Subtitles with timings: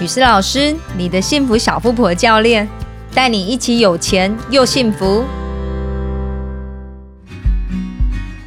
[0.00, 2.68] 雨诗老师，你的幸福小富婆教练，
[3.14, 5.24] 带你一起有钱又幸福。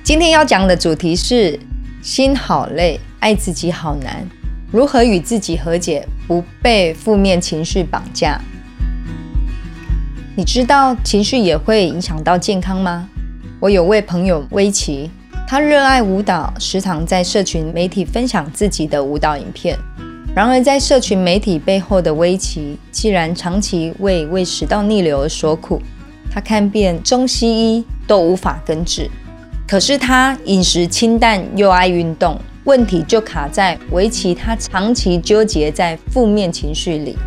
[0.03, 1.57] 今天要讲的主题是：
[2.01, 4.27] 心好累，爱自己好难，
[4.71, 8.39] 如何与自己和解，不被负面情绪绑架？
[10.35, 13.07] 你知道情绪也会影响到健康吗？
[13.61, 15.09] 我有位朋友威奇，
[15.47, 19.79] 他热爱舞蹈，时常在社群媒体分享自己的舞蹈影片。
[20.37, 25.81] 然而，在社群媒体背后的威奇，既然长期为胃食道逆流而所苦，
[26.29, 29.09] 他看遍中西医都无法根治。
[29.67, 37.17] 可是他饮食清淡又爱运动，问题就卡在维奇他长期纠结在负面情绪里。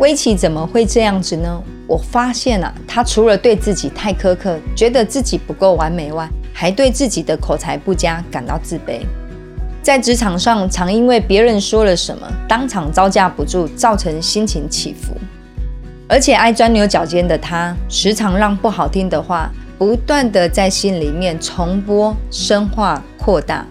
[0.00, 1.62] 威奇怎么会这样子呢？
[1.86, 9.02] 我发现啊，他除了对自己太苛刻，觉得自己不够完美外，还对自己的口才不佳感到自卑。
[9.82, 15.12] 在职场上，常因为别人说了什么，当场招架不住，造成心情起伏。
[16.06, 23.66] 而且爱钻牛角尖的他，时常让不好听的话不断的在心里面重播、深化、扩大。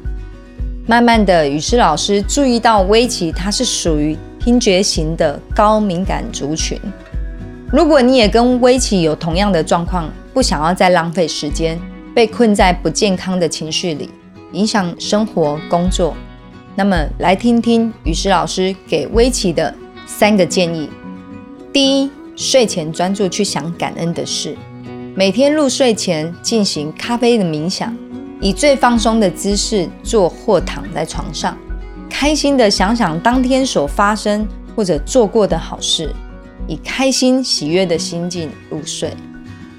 [0.86, 6.78] 慢慢的，雨诗老师注意到威奇他是属于听觉型的高敏感族群。
[7.72, 11.80] 如果你也跟威奇有同样的状况，不想要再浪费时间，
[12.14, 14.10] 被困在不健康的情绪里。
[14.54, 16.16] 影响生活工作，
[16.76, 19.74] 那么来听听雨诗老师给威奇的
[20.06, 20.90] 三个建议。
[21.74, 24.56] 第一，睡前专注去想感恩的事，
[25.16, 27.96] 每天入睡前进行咖啡的冥想，
[28.40, 31.58] 以最放松的姿势坐或躺在床上，
[32.10, 36.14] 开心的想想当天所发生或者做过的好事，
[36.68, 39.14] 以开心喜悦的心境入睡。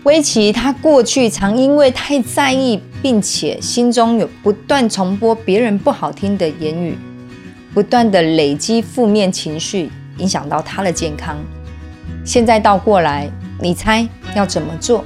[0.05, 6.99] 威奇他过去常因为太在意，并且心中有不断重播别人不好听的言语，
[7.73, 11.37] 不断的累积负面情绪，影响到他的健康。
[12.25, 15.05] 现在倒过来，你猜要怎么做？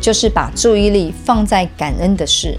[0.00, 2.56] 就是把注意力放在感恩的事，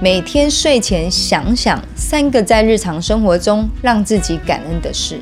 [0.00, 5.18] 每天睡前想想三个在日常生活中让自己感恩的事，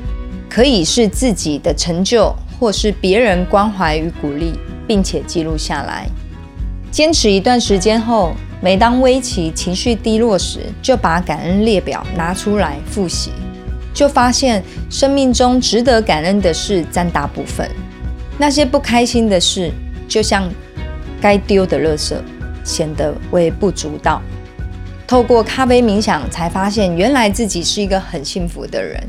[0.49, 4.53] 可以是自己的成就，或是别人关怀与鼓励。
[4.89, 6.09] 并且记录下来，
[6.89, 13.29] 坚持一段时间后，每当威奇情绪低落时，就把感恩列表拿出来复习，
[13.93, 17.69] 就发现生命中值得感恩的事占大部分，
[18.39, 19.71] 那些不开心的事，
[20.07, 20.49] 就像
[21.21, 22.15] 该丢的垃圾，
[22.63, 24.19] 显得微不足道。
[25.05, 29.07] 透过咖啡冥想，才发现原来自己是一个很幸福的人。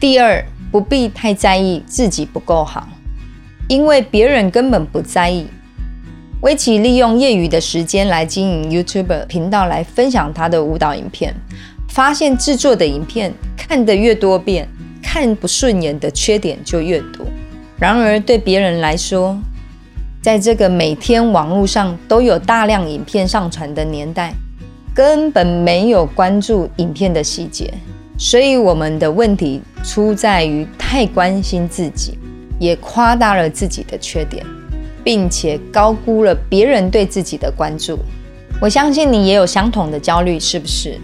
[0.00, 0.42] 第二，
[0.72, 2.88] 不必太在意自己不够好。
[3.74, 5.48] 因为别人根本不在意。
[6.42, 11.34] 威奇利用业余的时间来经营 YouTube 频道，来分享他的舞蹈影片。
[11.88, 14.68] 发现制作的影片看得越多遍，
[15.02, 17.26] 看不顺眼的缺点就越多。
[17.76, 19.36] 然而对别人来说，
[20.22, 24.32] 在这个每天网络上都有大量影片上传的年代，
[24.94, 27.74] 根本没有关注影片的细节。
[28.16, 32.16] 所以我们的问题出在于太关心自己。
[32.64, 34.44] 也夸大了自己的缺点，
[35.04, 37.98] 并且高估了别人对自己的关注。
[38.60, 40.98] 我相信你也有相同的焦虑，是不是？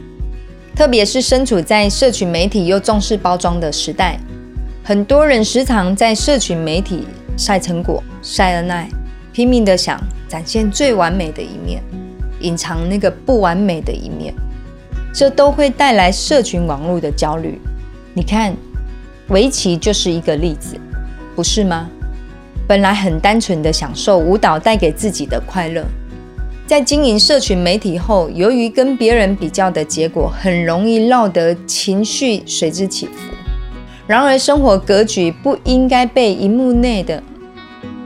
[0.75, 4.19] 特别是身处在社群媒体又重视包装的时代，
[4.82, 7.06] 很多人时常在社群媒体
[7.37, 8.88] 晒成果、晒恩爱，
[9.31, 11.82] 拼命的想展现最完美的一面，
[12.41, 14.32] 隐藏那个不完美的一面，
[15.12, 17.60] 这都会带来社群网络的焦虑。
[18.15, 18.54] 你看，
[19.28, 20.76] 围棋就是一个例子。
[21.35, 21.89] 不是吗？
[22.67, 25.85] 本来很单纯的享受舞蹈带给自己的快乐，
[26.67, 33.13] 在经营社群媒体后，由于跟别人比较的结果，很容易落得情绪随之起伏。
[34.07, 37.23] 然而，生活格局不应该被荧幕内的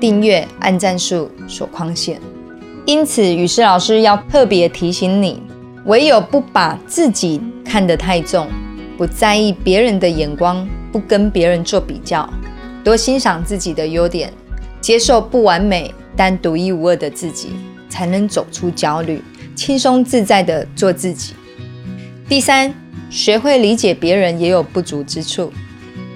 [0.01, 2.19] 订阅、按赞数所框限。
[2.87, 5.43] 因此，雨师老师要特别提醒你：
[5.85, 8.47] 唯有不把自己看得太重，
[8.97, 12.29] 不在意别人的眼光，不跟别人做比较。
[12.85, 14.31] 多欣赏自己的优点，
[14.79, 17.55] 接受不完美但独一无二的自己，
[17.89, 19.25] 才能走出焦虑，
[19.57, 21.33] 轻松自在的做自己。
[22.29, 22.75] 第三，
[23.09, 25.51] 学会理解别人也有不足之处。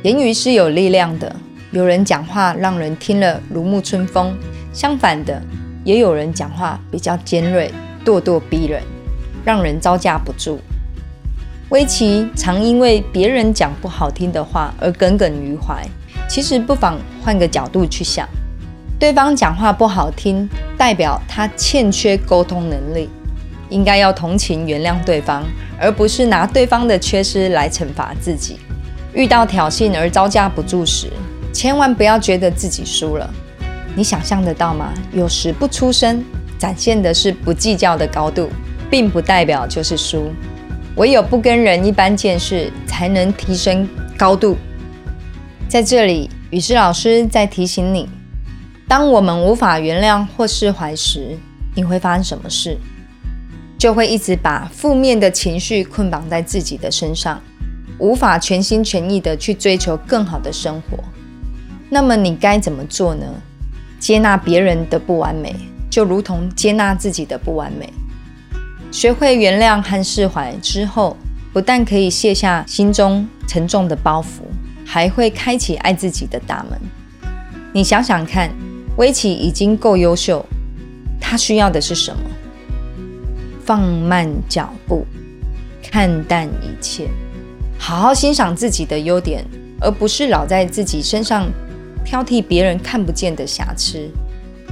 [0.03, 1.35] 言语是有力量的，
[1.71, 4.37] 有人讲话让人听了如沐春风，
[4.71, 5.43] 相反的，
[5.85, 7.73] 也有人讲话比较尖锐、
[8.05, 8.83] 咄咄逼人，
[9.43, 10.61] 让人招架不住。
[11.71, 15.83] 威奇常因为别人讲不好听的话而耿耿于怀。
[16.29, 18.29] 其实不妨换个角度去想，
[18.99, 23.09] 对方讲话不好听，代表他欠缺沟通能力，
[23.71, 25.43] 应该要同情原谅对方，
[25.81, 28.59] 而不是拿对方的缺失来惩罚自己。
[29.15, 31.09] 遇到挑衅而招架不住时，
[31.53, 33.29] 千万不要觉得自己输了。
[33.97, 34.93] 你想象得到吗？
[35.13, 36.23] 有时不出声，
[36.59, 38.51] 展现的是不计较的高度，
[38.91, 40.31] 并不代表就是输。
[40.97, 44.57] 唯有不跟人一般见识，才能提升高度。
[45.69, 48.09] 在这里，雨师老师在提醒你：
[48.89, 51.37] 当我们无法原谅或释怀时，
[51.75, 52.79] 你会发生什么事？
[53.79, 57.39] 就会一直把负面的情绪捆绑在自己的身上，
[57.99, 61.05] 无法全心全意的去追求更好的生活。
[61.91, 63.27] 那么你该怎么做呢？
[64.01, 65.55] 接纳别人的不完美，
[65.91, 67.93] 就如同接纳自己的不完美。
[68.91, 71.15] 学会原谅和释怀之后，
[71.53, 74.41] 不但可以卸下心中沉重的包袱，
[74.91, 76.81] 还会开启爱自己的大门。
[77.75, 78.51] 你想想看，
[78.97, 80.43] 威奇已经够优秀，
[81.21, 82.23] 他需要的是什么？
[83.67, 85.05] 放慢脚步，
[85.93, 87.07] 看淡一切，
[87.79, 89.45] 好好欣赏自己的优点，
[89.79, 91.51] 而不是老在自己身上
[92.03, 94.09] 挑剔别人看不见的瑕疵，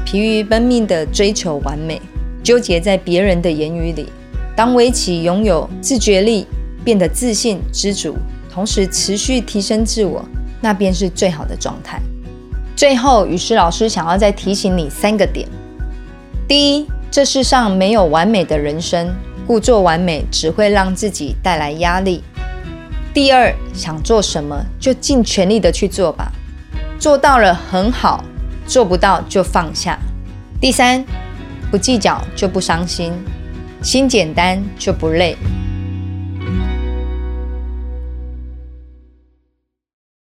[0.07, 2.01] 疲于奔命的追求完美，
[2.43, 4.09] 纠结在别人的言语里。
[4.57, 6.47] 当围棋拥有自觉力，
[6.83, 8.17] 变得自信、知足，
[8.57, 10.25] 同时持续提升自我，
[10.63, 12.01] 那便是最好的状态。
[12.75, 15.47] 最后，雨师老师想要再提醒你三个点：
[16.49, 16.87] 第一。
[17.11, 19.15] 这世上没有完美的人生，
[19.47, 22.25] 故作完美只会让自己带来压力。
[23.13, 26.33] 第二，想做什么就尽全力的去做吧，
[26.99, 28.25] 做到了很好，
[28.67, 29.99] 做不到就放下。
[30.61, 31.05] 第三，
[31.71, 33.13] 不计较就不伤心，
[33.83, 35.37] 心简单就不累。